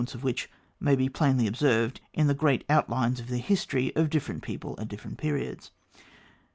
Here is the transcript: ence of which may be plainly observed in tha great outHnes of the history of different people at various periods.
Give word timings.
ence 0.01 0.15
of 0.15 0.23
which 0.23 0.49
may 0.79 0.95
be 0.95 1.07
plainly 1.07 1.45
observed 1.45 2.01
in 2.11 2.25
tha 2.25 2.33
great 2.33 2.67
outHnes 2.69 3.19
of 3.19 3.27
the 3.27 3.37
history 3.37 3.95
of 3.95 4.09
different 4.09 4.41
people 4.41 4.73
at 4.79 4.89
various 4.89 5.13
periods. 5.15 5.69